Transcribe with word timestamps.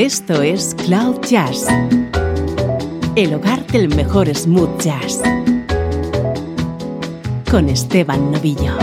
Esto 0.00 0.40
es 0.40 0.74
Cloud 0.86 1.20
Jazz, 1.28 1.66
el 3.16 3.34
hogar 3.34 3.66
del 3.66 3.94
mejor 3.94 4.34
smooth 4.34 4.80
jazz, 4.80 5.20
con 7.50 7.68
Esteban 7.68 8.32
Novillo. 8.32 8.78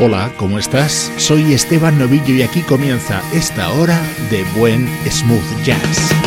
Hola, 0.00 0.32
¿cómo 0.38 0.58
estás? 0.58 1.12
Soy 1.18 1.52
Esteban 1.52 1.98
Novillo 1.98 2.34
y 2.34 2.40
aquí 2.40 2.62
comienza 2.62 3.20
esta 3.34 3.70
hora 3.74 4.00
de 4.30 4.44
buen 4.58 4.88
smooth 5.10 5.62
jazz. 5.62 6.25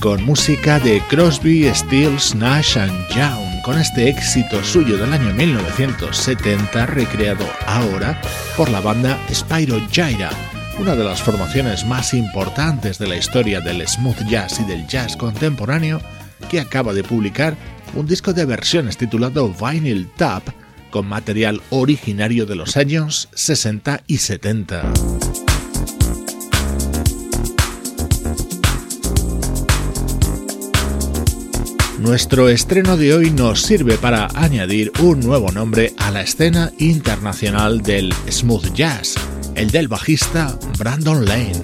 Con 0.00 0.24
música 0.24 0.80
de 0.80 1.02
Crosby, 1.08 1.68
Stills, 1.74 2.34
Nash 2.34 2.76
Young, 3.14 3.62
con 3.62 3.78
este 3.78 4.08
éxito 4.08 4.62
suyo 4.64 4.96
del 4.96 5.12
año 5.12 5.32
1970 5.34 6.86
recreado 6.86 7.44
ahora 7.66 8.20
por 8.56 8.70
la 8.70 8.80
banda 8.80 9.18
Spyro 9.32 9.80
Gyra, 9.90 10.30
una 10.78 10.94
de 10.94 11.04
las 11.04 11.22
formaciones 11.22 11.84
más 11.86 12.14
importantes 12.14 12.98
de 12.98 13.08
la 13.08 13.16
historia 13.16 13.60
del 13.60 13.86
smooth 13.86 14.26
jazz 14.28 14.60
y 14.60 14.64
del 14.64 14.86
jazz 14.86 15.16
contemporáneo, 15.16 16.00
que 16.50 16.60
acaba 16.60 16.92
de 16.92 17.04
publicar 17.04 17.56
un 17.94 18.06
disco 18.06 18.32
de 18.32 18.44
versiones 18.44 18.96
titulado 18.96 19.52
Vinyl 19.52 20.08
Tap 20.16 20.48
con 20.90 21.06
material 21.06 21.60
originario 21.70 22.46
de 22.46 22.56
los 22.56 22.76
años 22.76 23.28
60 23.34 24.02
y 24.06 24.18
70. 24.18 24.92
Nuestro 32.04 32.50
estreno 32.50 32.98
de 32.98 33.14
hoy 33.14 33.30
nos 33.30 33.62
sirve 33.62 33.96
para 33.96 34.28
añadir 34.34 34.92
un 35.00 35.20
nuevo 35.20 35.50
nombre 35.50 35.94
a 35.96 36.10
la 36.10 36.20
escena 36.20 36.70
internacional 36.76 37.80
del 37.80 38.12
smooth 38.30 38.74
jazz, 38.74 39.14
el 39.54 39.70
del 39.70 39.88
bajista 39.88 40.58
Brandon 40.78 41.24
Lane. 41.24 41.62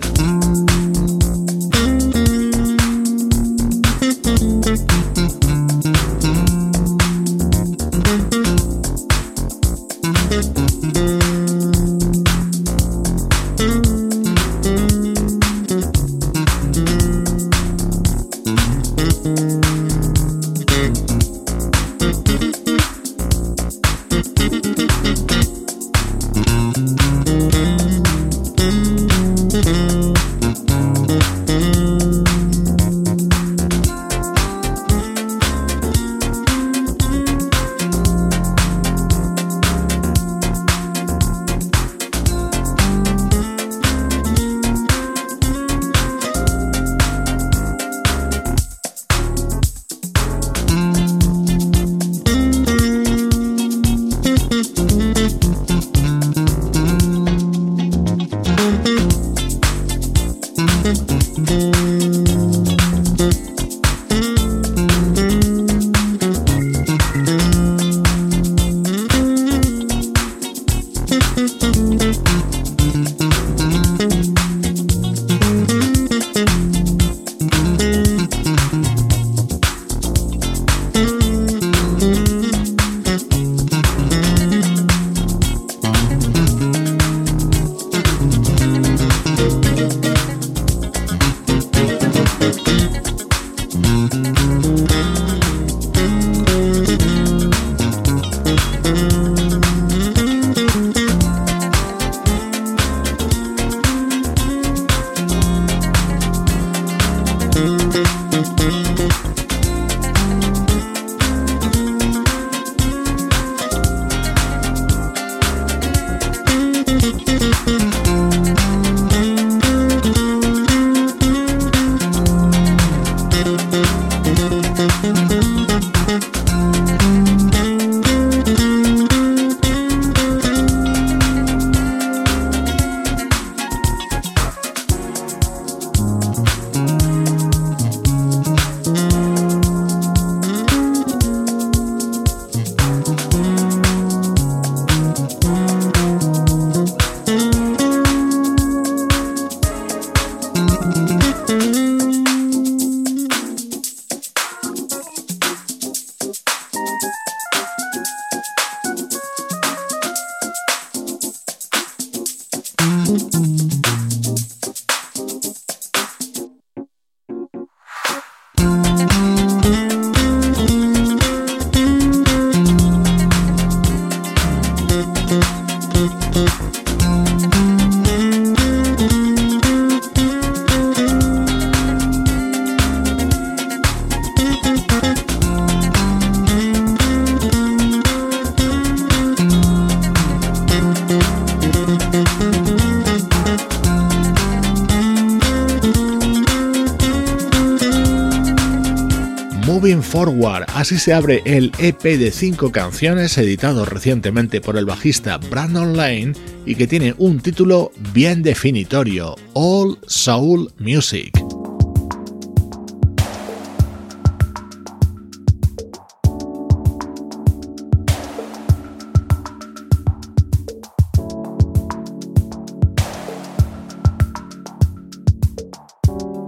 Así 200.81 200.99
se 200.99 201.13
abre 201.13 201.43
el 201.45 201.73
EP 201.79 202.03
de 202.03 202.31
cinco 202.31 202.73
canciones 202.73 203.37
editado 203.37 203.85
recientemente 203.85 204.63
por 204.63 204.79
el 204.79 204.87
bajista 204.87 205.37
Brandon 205.37 205.95
Lane 205.95 206.33
y 206.65 206.75
que 206.75 206.87
tiene 206.87 207.15
un 207.19 207.41
título 207.41 207.93
bien 208.15 208.43
definitorio, 208.43 209.37
All 209.53 209.99
Soul 210.07 210.73
Music. 210.79 211.39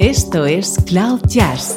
Esto 0.00 0.46
es 0.46 0.78
Cloud 0.86 1.20
Jazz 1.28 1.76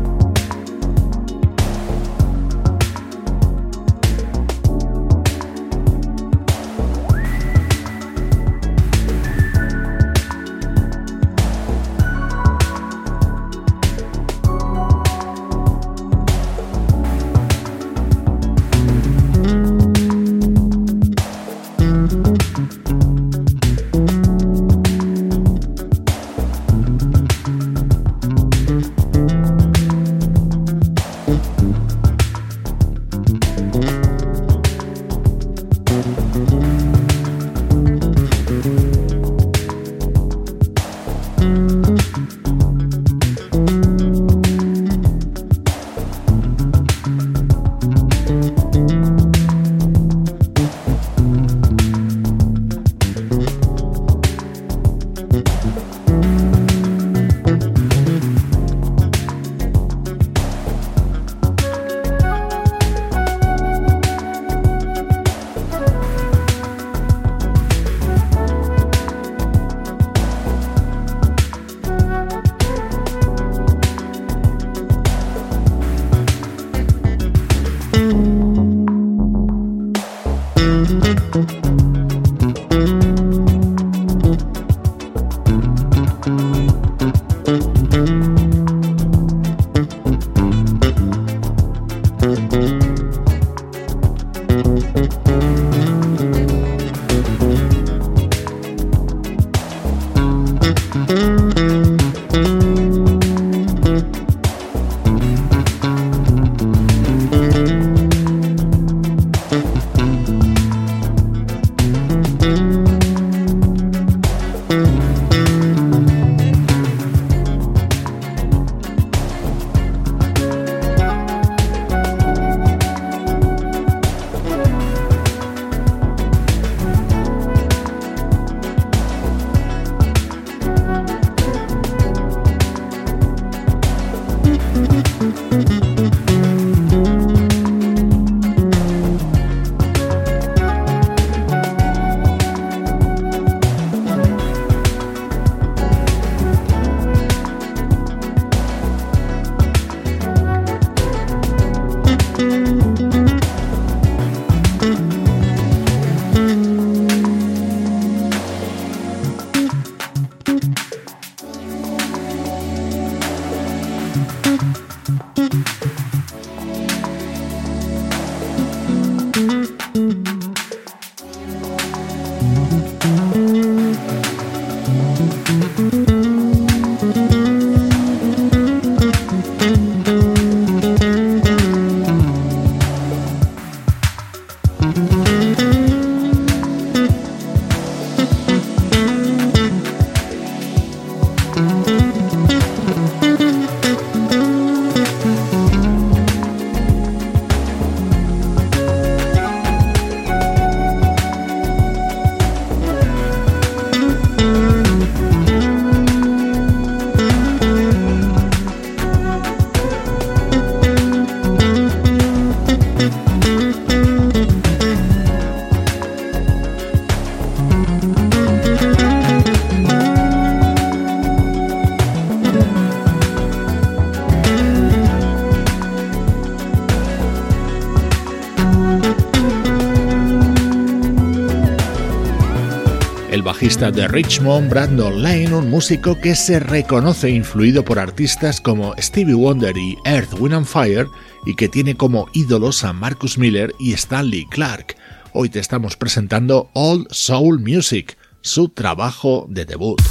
De 233.61 234.07
Richmond, 234.07 234.71
Brandon 234.71 235.21
Lane, 235.21 235.53
un 235.53 235.69
músico 235.69 236.19
que 236.19 236.33
se 236.33 236.59
reconoce 236.59 237.29
influido 237.29 237.85
por 237.85 237.99
artistas 237.99 238.59
como 238.59 238.95
Stevie 238.97 239.35
Wonder 239.35 239.77
y 239.77 239.99
Earth, 240.03 240.33
Wind 240.39 240.55
and 240.55 240.65
Fire 240.65 241.05
y 241.45 241.55
que 241.55 241.69
tiene 241.69 241.95
como 241.95 242.27
ídolos 242.33 242.83
a 242.83 242.91
Marcus 242.91 243.37
Miller 243.37 243.71
y 243.77 243.93
Stanley 243.93 244.47
Clark. 244.47 244.95
Hoy 245.33 245.49
te 245.49 245.59
estamos 245.59 245.95
presentando 245.95 246.71
Old 246.73 247.05
Soul 247.11 247.59
Music, 247.59 248.17
su 248.41 248.69
trabajo 248.69 249.45
de 249.47 249.65
debut. 249.65 250.01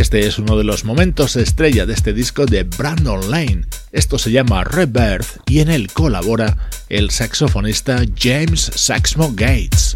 Este 0.00 0.26
es 0.26 0.38
uno 0.38 0.56
de 0.56 0.64
los 0.64 0.86
momentos 0.86 1.36
estrella 1.36 1.84
de 1.84 1.92
este 1.92 2.14
disco 2.14 2.46
de 2.46 2.62
Brandon 2.62 3.30
Lane. 3.30 3.66
Esto 3.92 4.18
se 4.18 4.32
llama 4.32 4.64
Rebirth 4.64 5.42
y 5.46 5.60
en 5.60 5.68
él 5.70 5.92
colabora 5.92 6.56
el 6.88 7.10
saxofonista 7.10 8.00
James 8.18 8.70
Saxmo 8.74 9.30
Gates. 9.34 9.94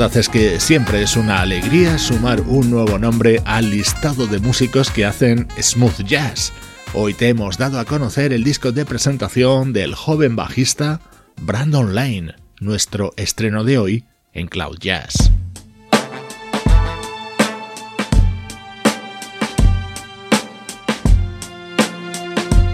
Es 0.00 0.30
que 0.30 0.60
siempre 0.60 1.02
es 1.02 1.14
una 1.14 1.42
alegría 1.42 1.98
sumar 1.98 2.40
un 2.40 2.70
nuevo 2.70 2.98
nombre 2.98 3.42
al 3.44 3.70
listado 3.70 4.26
de 4.26 4.38
músicos 4.38 4.90
que 4.90 5.04
hacen 5.04 5.46
smooth 5.60 6.04
jazz. 6.04 6.54
Hoy 6.94 7.12
te 7.12 7.28
hemos 7.28 7.58
dado 7.58 7.78
a 7.78 7.84
conocer 7.84 8.32
el 8.32 8.42
disco 8.42 8.72
de 8.72 8.86
presentación 8.86 9.74
del 9.74 9.94
joven 9.94 10.36
bajista 10.36 11.02
Brandon 11.42 11.94
Lane, 11.94 12.34
nuestro 12.60 13.12
estreno 13.18 13.62
de 13.62 13.76
hoy 13.76 14.04
en 14.32 14.48
Cloud 14.48 14.78
Jazz. 14.78 15.30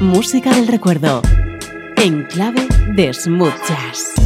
Música 0.01 0.55
del 0.55 0.69
recuerdo, 0.69 1.23
en 1.97 2.23
clave 2.27 2.69
de 2.95 3.12
smooth 3.12 3.53
jazz. 3.69 4.26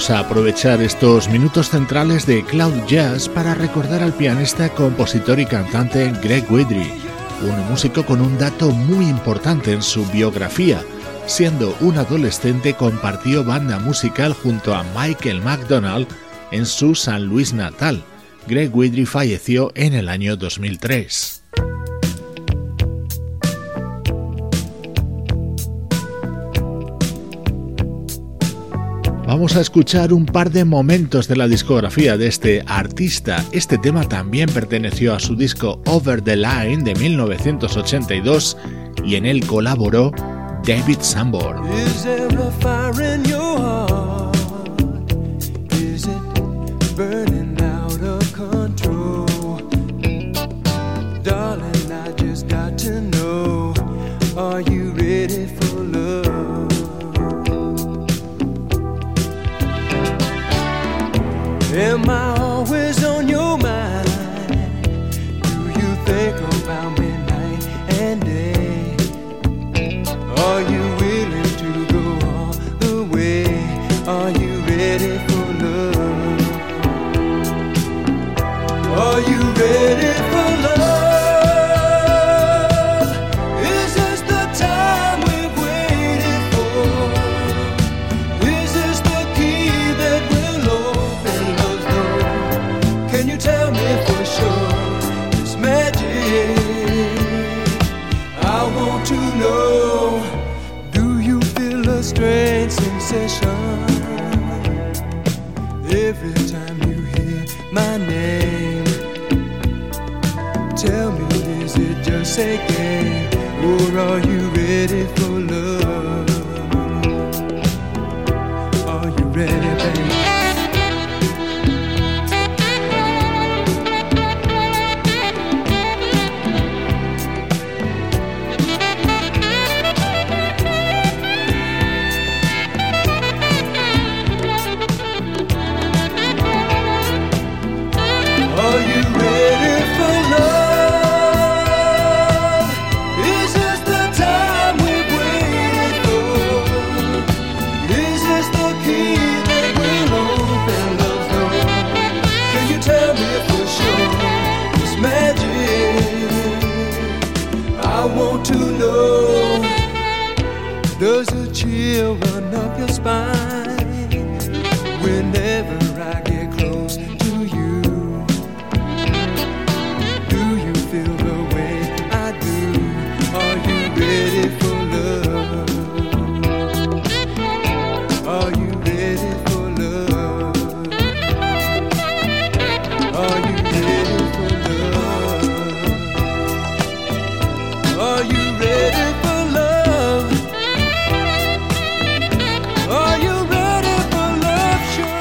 Vamos 0.00 0.10
a 0.18 0.20
aprovechar 0.20 0.80
estos 0.80 1.28
minutos 1.28 1.68
centrales 1.68 2.24
de 2.24 2.42
Cloud 2.42 2.86
Jazz 2.86 3.28
para 3.28 3.54
recordar 3.54 4.02
al 4.02 4.14
pianista, 4.14 4.70
compositor 4.70 5.38
y 5.38 5.44
cantante 5.44 6.10
Greg 6.22 6.50
Widry, 6.50 6.90
un 7.42 7.68
músico 7.68 8.06
con 8.06 8.22
un 8.22 8.38
dato 8.38 8.70
muy 8.70 9.04
importante 9.04 9.72
en 9.72 9.82
su 9.82 10.06
biografía. 10.06 10.82
Siendo 11.26 11.76
un 11.82 11.98
adolescente 11.98 12.72
compartió 12.72 13.44
banda 13.44 13.78
musical 13.78 14.32
junto 14.32 14.74
a 14.74 14.84
Michael 14.96 15.42
McDonald 15.42 16.08
en 16.50 16.64
su 16.64 16.94
San 16.94 17.26
Luis 17.26 17.52
natal. 17.52 18.02
Greg 18.46 18.74
Widry 18.74 19.04
falleció 19.04 19.70
en 19.74 19.92
el 19.92 20.08
año 20.08 20.34
2003. 20.34 21.39
Vamos 29.30 29.54
a 29.54 29.60
escuchar 29.60 30.12
un 30.12 30.26
par 30.26 30.50
de 30.50 30.64
momentos 30.64 31.28
de 31.28 31.36
la 31.36 31.46
discografía 31.46 32.16
de 32.16 32.26
este 32.26 32.64
artista. 32.66 33.44
Este 33.52 33.78
tema 33.78 34.08
también 34.08 34.50
perteneció 34.50 35.14
a 35.14 35.20
su 35.20 35.36
disco 35.36 35.80
Over 35.86 36.20
the 36.20 36.34
Line 36.34 36.82
de 36.82 36.96
1982 36.96 38.56
y 39.04 39.14
en 39.14 39.26
él 39.26 39.46
colaboró 39.46 40.10
David 40.66 40.98
Sanborn. 41.00 41.62
Am 61.80 62.10
I 62.10 62.39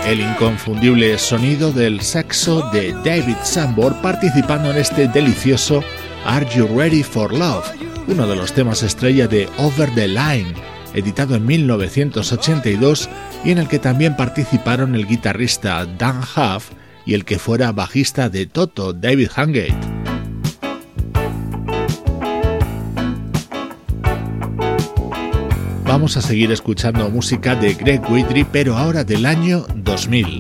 el 0.09 0.21
inconfundible 0.21 1.19
sonido 1.19 1.71
del 1.71 2.01
saxo 2.01 2.67
de 2.73 2.93
David 3.05 3.35
Sambor 3.43 3.93
participando 4.01 4.71
en 4.71 4.77
este 4.77 5.07
delicioso 5.07 5.83
Are 6.25 6.47
You 6.55 6.67
Ready 6.75 7.03
for 7.03 7.31
Love, 7.31 7.65
uno 8.07 8.25
de 8.25 8.35
los 8.35 8.51
temas 8.51 8.81
estrella 8.81 9.27
de 9.27 9.47
Over 9.59 9.93
the 9.93 10.07
Line, 10.07 10.55
editado 10.95 11.35
en 11.35 11.45
1982 11.45 13.07
y 13.45 13.51
en 13.51 13.59
el 13.59 13.67
que 13.67 13.77
también 13.77 14.17
participaron 14.17 14.95
el 14.95 15.05
guitarrista 15.05 15.85
Dan 15.85 16.21
Huff 16.21 16.71
y 17.05 17.13
el 17.13 17.23
que 17.23 17.37
fuera 17.37 17.71
bajista 17.71 18.29
de 18.29 18.47
Toto, 18.47 18.93
David 18.93 19.29
Hungate. 19.37 20.08
Vamos 25.89 26.17
a 26.17 26.21
seguir 26.21 26.51
escuchando 26.51 27.09
música 27.09 27.55
de 27.55 27.73
Greg 27.73 28.03
Whitry, 28.11 28.43
pero 28.43 28.77
ahora 28.77 29.03
del 29.03 29.25
año 29.25 29.65
2000. 29.73 30.39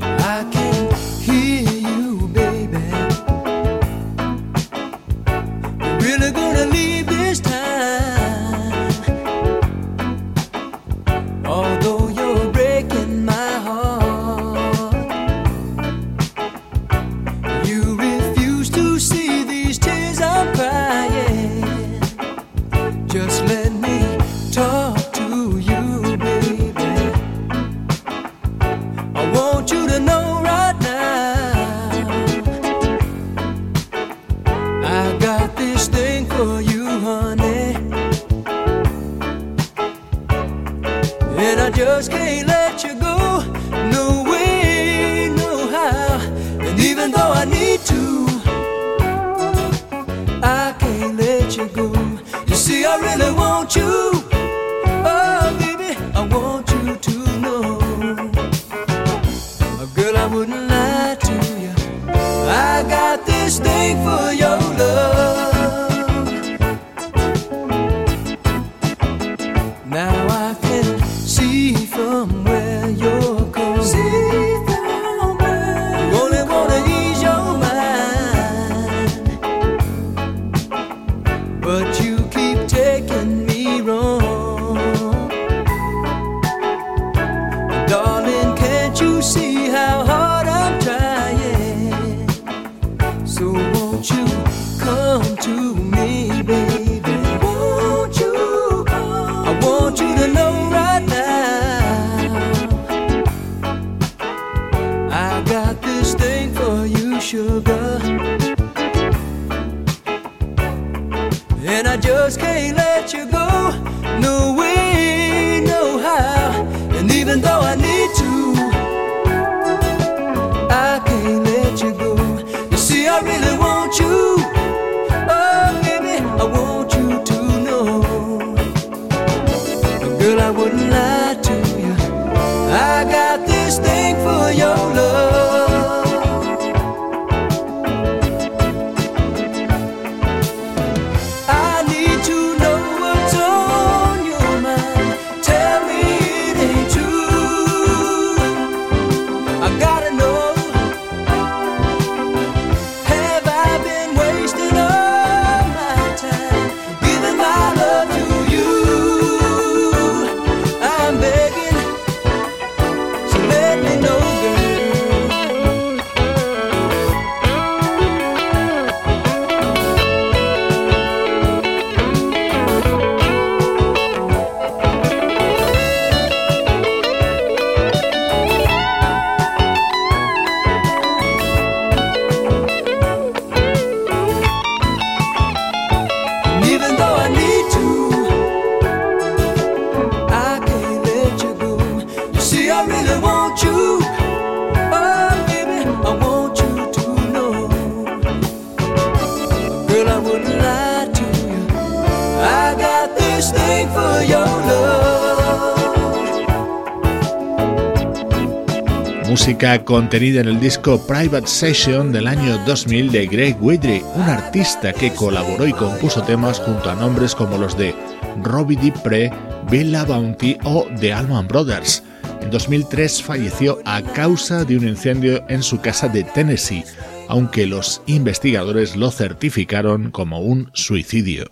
música 209.49 209.83
contenida 209.83 210.41
en 210.41 210.47
el 210.47 210.59
disco 210.59 211.03
Private 211.07 211.47
Session 211.47 212.11
del 212.11 212.27
año 212.27 212.63
2000 212.67 213.11
de 213.11 213.25
Greg 213.25 213.57
Whitney, 213.59 214.03
un 214.13 214.21
artista 214.21 214.93
que 214.93 215.11
colaboró 215.11 215.65
y 215.65 215.73
compuso 215.73 216.21
temas 216.21 216.59
junto 216.59 216.87
a 216.87 216.93
nombres 216.93 217.33
como 217.33 217.57
los 217.57 217.75
de 217.75 217.95
Robbie 218.43 218.77
Dipre, 218.77 219.31
Bella 219.71 220.05
Bounty 220.05 220.55
o 220.65 220.85
The 220.99 221.13
Allman 221.13 221.47
Brothers. 221.47 222.03
En 222.43 222.51
2003 222.51 223.23
falleció 223.23 223.79
a 223.85 224.03
causa 224.03 224.65
de 224.65 224.77
un 224.77 224.87
incendio 224.87 225.43
en 225.49 225.63
su 225.63 225.81
casa 225.81 226.07
de 226.07 226.25
Tennessee, 226.25 226.83
aunque 227.27 227.65
los 227.65 228.03
investigadores 228.05 228.95
lo 228.95 229.09
certificaron 229.09 230.11
como 230.11 230.41
un 230.41 230.69
suicidio. 230.73 231.49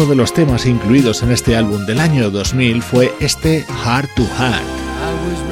Otro 0.00 0.12
de 0.12 0.16
los 0.16 0.32
temas 0.32 0.64
incluidos 0.64 1.22
en 1.22 1.30
este 1.30 1.58
álbum 1.58 1.84
del 1.84 2.00
año 2.00 2.30
2000 2.30 2.80
fue 2.80 3.12
este 3.20 3.66
Heart 3.84 4.08
to 4.14 4.22
Heart. 4.38 5.49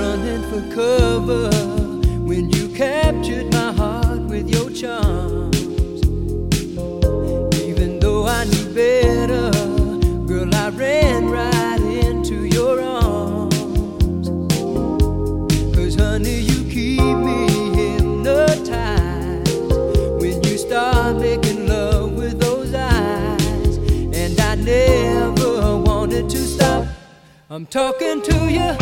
I'm 27.59 27.67
talking 27.67 28.23
to 28.23 28.35
you 28.49 28.77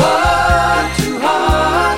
heart 0.00 0.96
to 0.96 1.18
heart. 1.20 1.95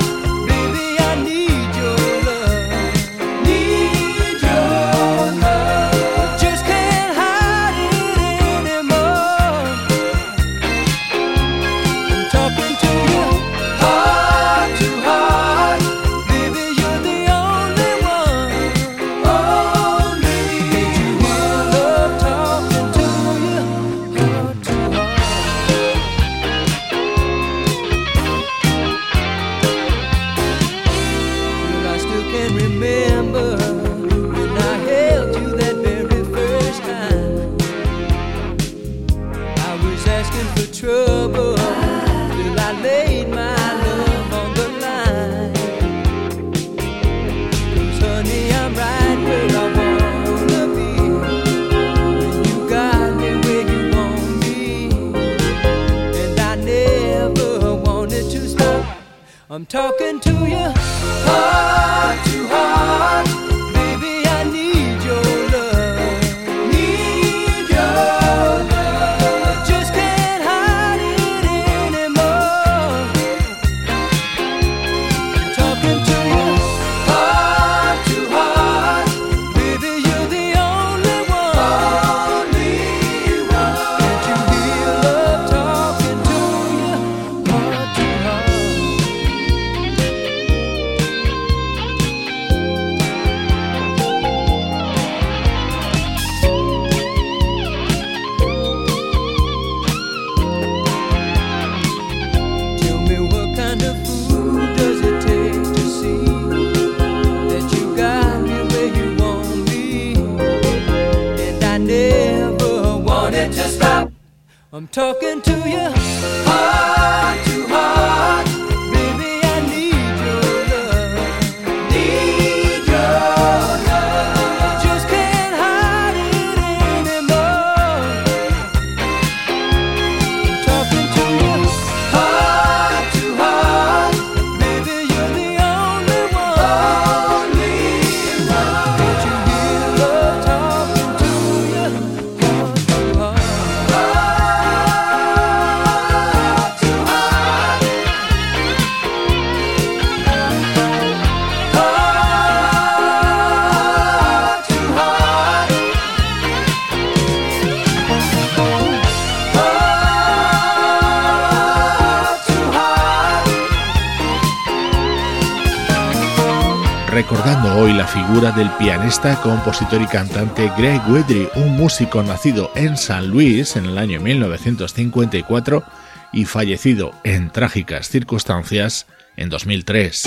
Pianista, 168.88 169.38
compositor 169.42 170.00
y 170.00 170.06
cantante 170.06 170.72
Greg 170.78 171.02
Wedry, 171.10 171.46
un 171.56 171.76
músico 171.76 172.22
nacido 172.22 172.70
en 172.74 172.96
San 172.96 173.28
Luis 173.28 173.76
en 173.76 173.84
el 173.84 173.98
año 173.98 174.18
1954 174.18 175.84
y 176.32 176.46
fallecido 176.46 177.12
en 177.22 177.50
trágicas 177.50 178.08
circunstancias 178.08 179.06
en 179.36 179.50
2003. 179.50 180.24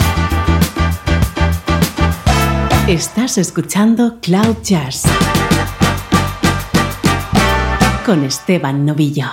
Estás 2.88 3.40
escuchando 3.40 4.20
Cloud 4.22 4.58
Jazz 4.62 5.06
con 8.06 8.24
Esteban 8.24 8.86
Novillo. 8.86 9.32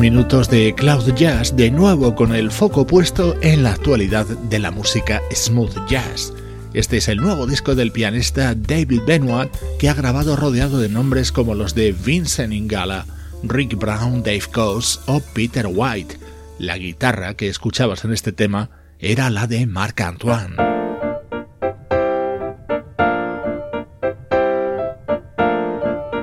Minutos 0.00 0.48
de 0.48 0.74
Cloud 0.74 1.14
Jazz, 1.14 1.54
de 1.54 1.70
nuevo 1.70 2.14
con 2.14 2.34
el 2.34 2.50
foco 2.50 2.86
puesto 2.86 3.36
en 3.42 3.62
la 3.62 3.72
actualidad 3.72 4.24
de 4.26 4.58
la 4.58 4.70
música 4.70 5.20
smooth 5.30 5.86
jazz. 5.88 6.32
Este 6.72 6.96
es 6.96 7.08
el 7.08 7.18
nuevo 7.18 7.46
disco 7.46 7.74
del 7.74 7.92
pianista 7.92 8.54
David 8.54 9.02
Benoit, 9.06 9.50
que 9.78 9.90
ha 9.90 9.94
grabado 9.94 10.36
rodeado 10.36 10.78
de 10.78 10.88
nombres 10.88 11.32
como 11.32 11.54
los 11.54 11.74
de 11.74 11.92
Vincent 11.92 12.54
Ingala, 12.54 13.04
Rick 13.42 13.76
Brown, 13.76 14.22
Dave 14.22 14.44
Coase 14.50 15.00
o 15.06 15.20
Peter 15.20 15.68
White. 15.70 16.18
La 16.58 16.78
guitarra 16.78 17.34
que 17.34 17.48
escuchabas 17.48 18.04
en 18.06 18.14
este 18.14 18.32
tema 18.32 18.70
era 19.00 19.28
la 19.28 19.46
de 19.46 19.66
Marc 19.66 20.00
Antoine. 20.00 20.69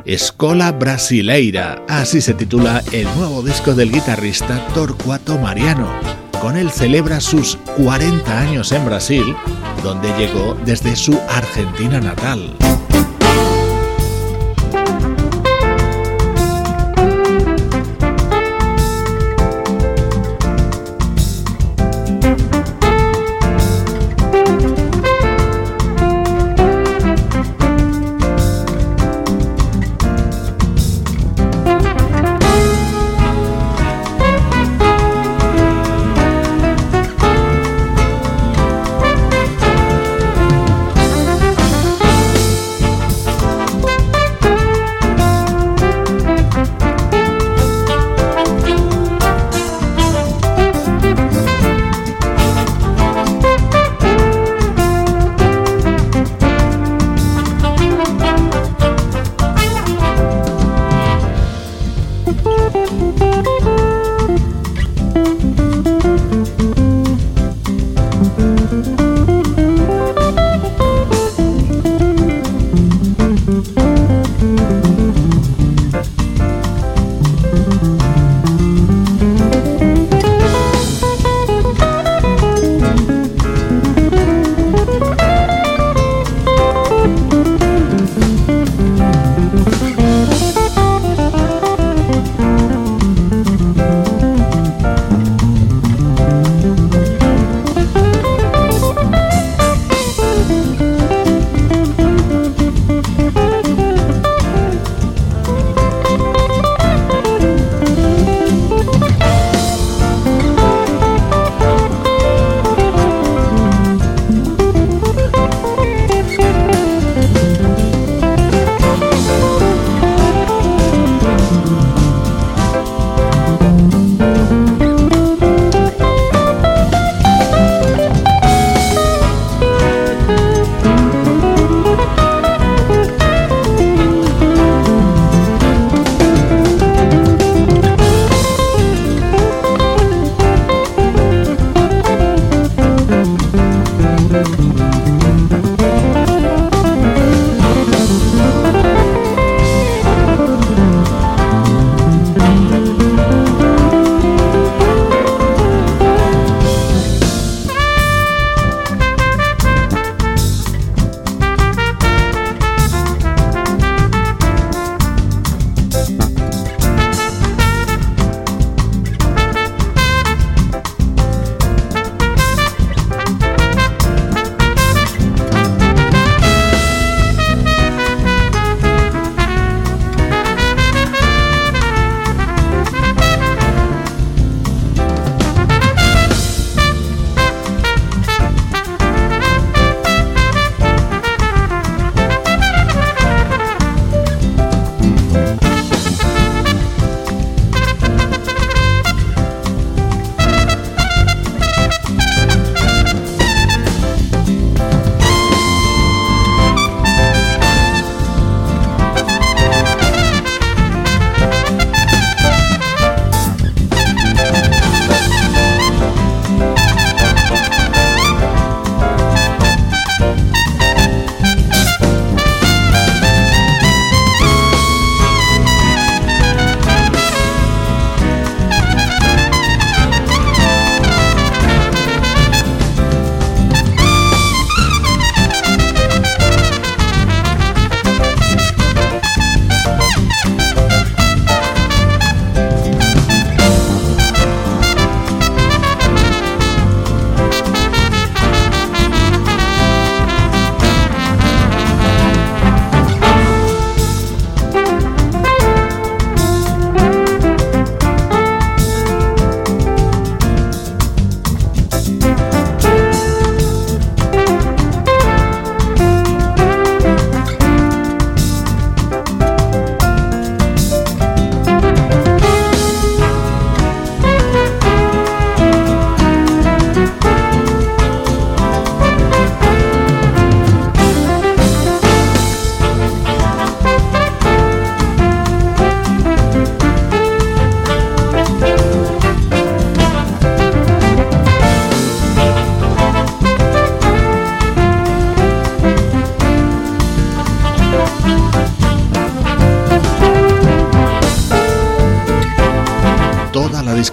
Escola 0.07 0.71
Brasileira, 0.71 1.83
así 1.89 2.21
se 2.21 2.33
titula 2.33 2.81
el 2.93 3.03
nuevo 3.17 3.43
disco 3.43 3.75
del 3.75 3.91
guitarrista 3.91 4.65
Torcuato 4.73 5.37
Mariano. 5.37 5.89
Con 6.39 6.55
él 6.55 6.71
celebra 6.71 7.19
sus 7.19 7.57
40 7.75 8.39
años 8.39 8.71
en 8.71 8.85
Brasil, 8.85 9.35
donde 9.83 10.07
llegó 10.17 10.57
desde 10.65 10.95
su 10.95 11.19
Argentina 11.27 11.99
natal. 11.99 12.55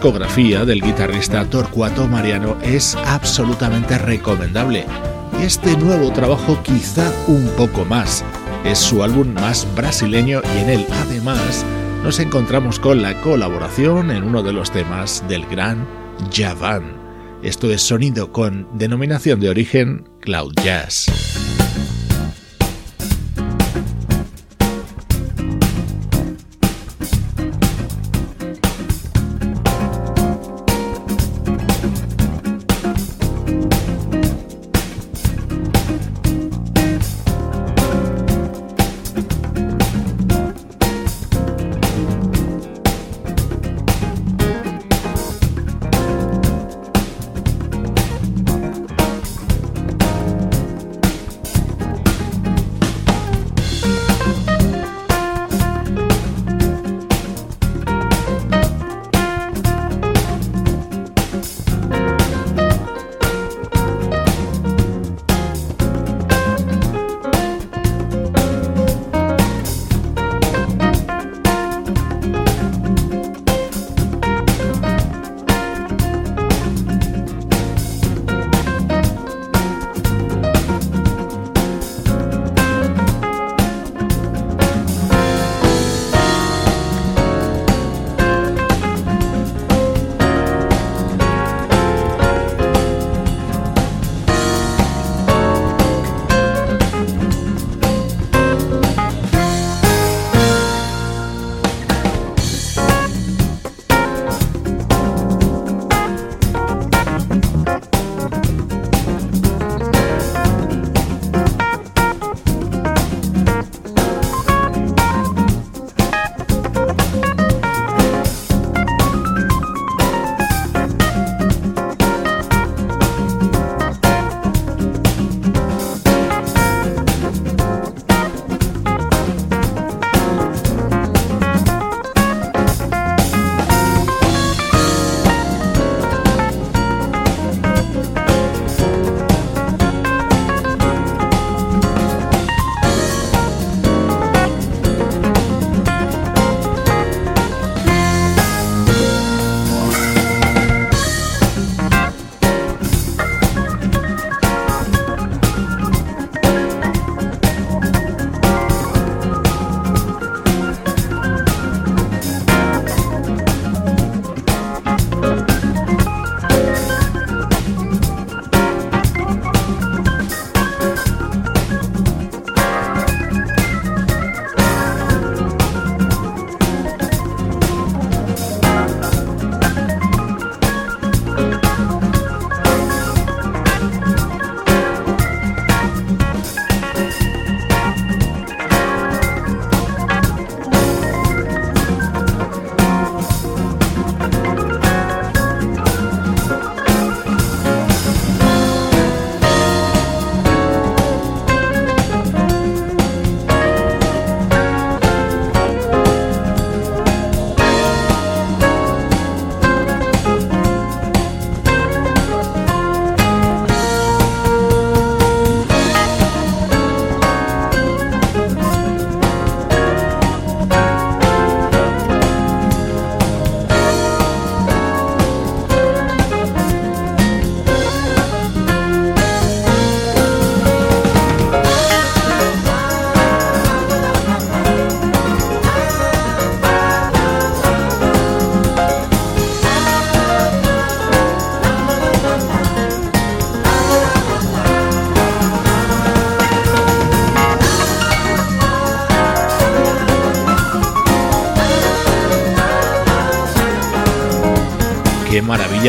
Discografía 0.05 0.67
del 0.67 0.83
guitarrista 0.83 1.47
Torcuato 1.47 2.07
Mariano 2.07 2.59
es 2.61 2.95
absolutamente 3.07 3.97
recomendable. 3.97 4.85
Y 5.41 5.45
este 5.45 5.79
nuevo 5.79 6.13
trabajo 6.13 6.63
quizá 6.63 7.11
un 7.27 7.49
poco 7.57 7.87
más. 7.87 8.23
Es 8.67 8.79
su 8.79 9.03
álbum 9.03 9.33
más 9.33 9.67
brasileño 9.75 10.43
y 10.55 10.59
en 10.59 10.69
él 10.69 10.87
además 10.91 11.65
nos 12.03 12.21
encontramos 12.21 12.79
con 12.79 13.01
la 13.01 13.19
colaboración 13.23 14.11
en 14.11 14.25
uno 14.25 14.43
de 14.43 14.53
los 14.53 14.71
temas 14.71 15.25
del 15.27 15.47
gran 15.47 15.89
Javan. 16.31 16.99
Esto 17.43 17.71
es 17.71 17.81
sonido 17.81 18.31
con 18.31 18.69
denominación 18.75 19.41
de 19.41 19.49
origen 19.49 20.07
Cloud 20.21 20.53
Jazz. 20.63 21.24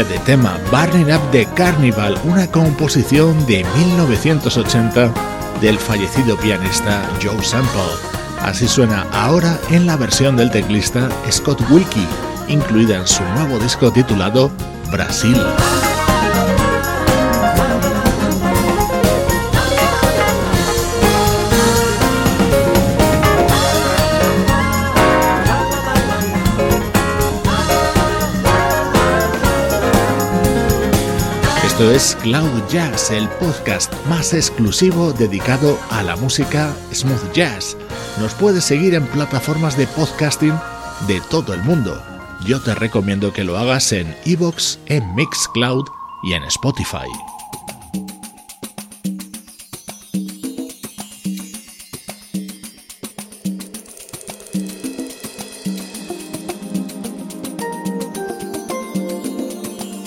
De 0.04 0.20
tema 0.20 0.60
Burning 0.72 1.14
Up 1.14 1.22
the 1.32 1.48
Carnival, 1.56 2.20
una 2.26 2.52
composición 2.52 3.46
de 3.46 3.64
1980 3.78 5.14
del 5.62 5.80
fallecido 5.80 6.36
pianista 6.38 7.10
Joe 7.24 7.42
Sample. 7.42 7.82
Así 8.42 8.68
suena 8.68 9.08
ahora 9.14 9.58
en 9.70 9.86
la 9.86 9.96
versión 9.96 10.36
del 10.36 10.52
teclista 10.52 11.08
Scott 11.32 11.62
Wilkie, 11.70 12.08
incluida 12.50 12.98
en 12.98 13.08
su 13.08 13.24
nuevo 13.36 13.58
disco 13.58 13.90
titulado 13.90 14.52
Brasil. 14.92 15.38
Esto 31.76 31.92
es 31.92 32.18
Cloud 32.22 32.70
Jazz, 32.70 33.12
el 33.12 33.28
podcast 33.32 33.94
más 34.08 34.34
exclusivo 34.34 35.12
dedicado 35.12 35.78
a 35.90 36.04
la 36.04 36.16
música 36.16 36.74
smooth 36.94 37.34
jazz. 37.34 37.76
Nos 38.18 38.34
puedes 38.36 38.64
seguir 38.64 38.94
en 38.96 39.06
plataformas 39.08 39.78
de 39.78 39.86
podcasting 39.86 40.58
de 41.06 41.20
todo 41.30 41.54
el 41.54 41.62
mundo. 41.64 42.02
yo 42.46 42.62
te 42.62 42.74
recomiendo 42.76 43.34
que 43.34 43.44
lo 43.44 43.58
hagas 43.58 43.92
en 43.92 44.16
Evox, 44.24 44.80
en 44.86 45.16
Mixcloud 45.16 45.84
y 46.24 46.32
en 46.32 46.46
Spotify. 46.46 47.35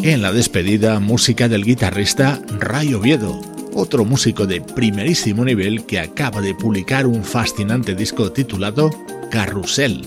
En 0.09 0.23
la 0.23 0.33
despedida, 0.33 1.01
música 1.01 1.49
del 1.49 1.67
guitarrista 1.67 2.41
Ray 2.61 2.95
Oviedo, 2.95 3.43
otro 3.75 4.07
músico 4.07 4.47
de 4.47 4.63
primerísimo 4.63 5.45
nivel 5.45 5.85
que 5.85 6.01
acaba 6.01 6.41
de 6.41 6.55
publicar 6.55 7.07
un 7.07 7.23
fascinante 7.23 7.95
disco 7.95 8.33
titulado 8.33 8.89
Carrusel. 9.31 10.07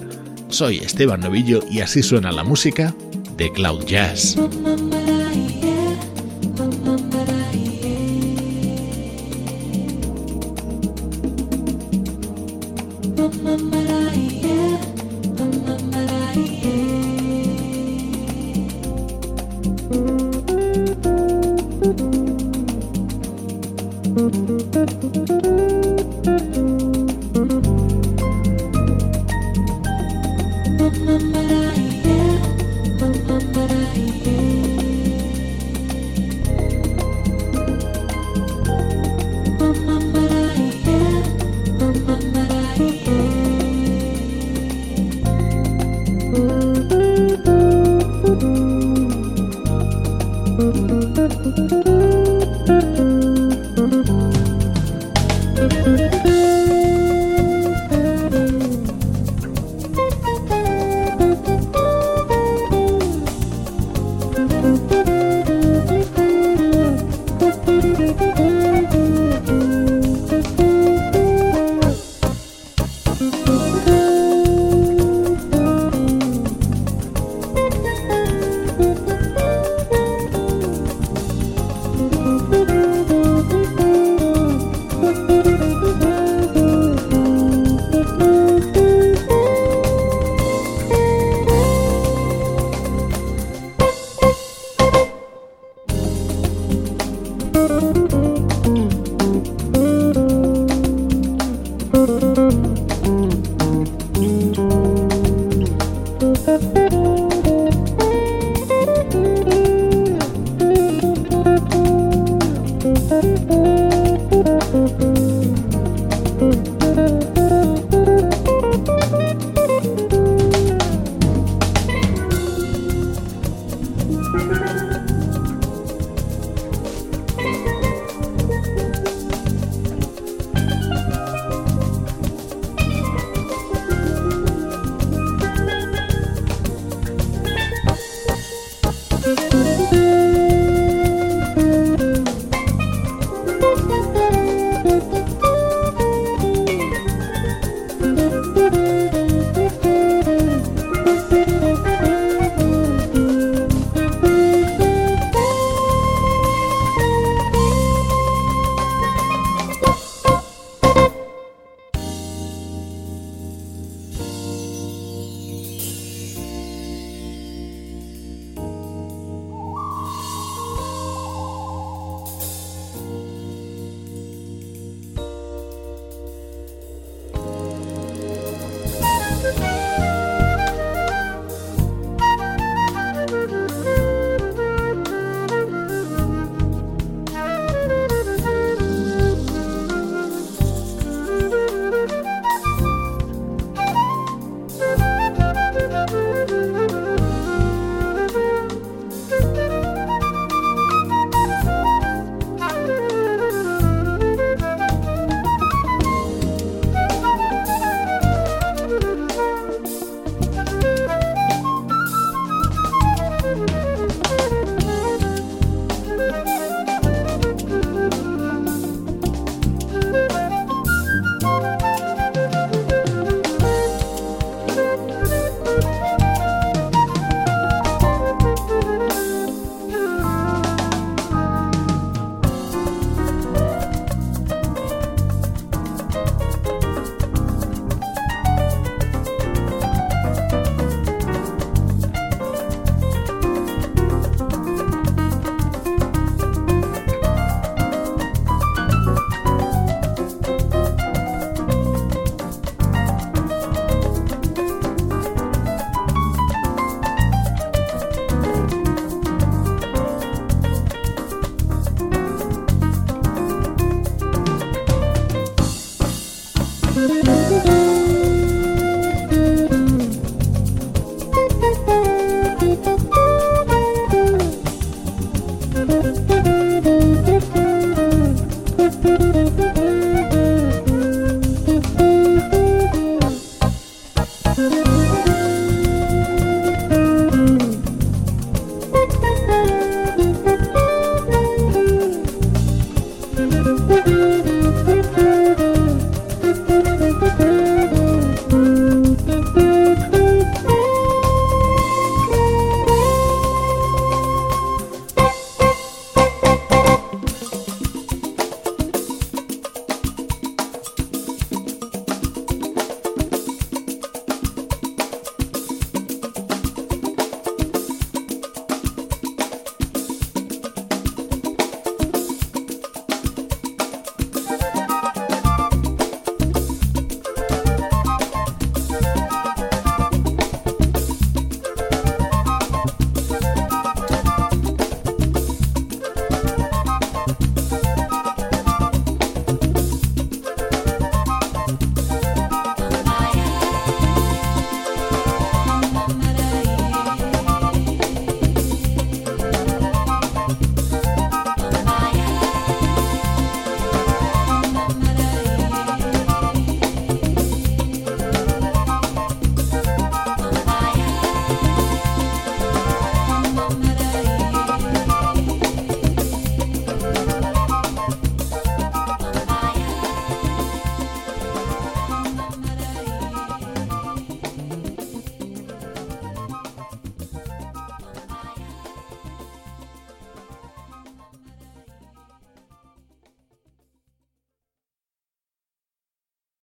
Soy 0.49 0.79
Esteban 0.79 1.19
Novillo 1.19 1.59
y 1.69 1.81
así 1.81 2.01
suena 2.01 2.31
la 2.31 2.43
música 2.43 2.95
de 3.37 3.51
Cloud 3.51 3.85
Jazz. 3.85 4.37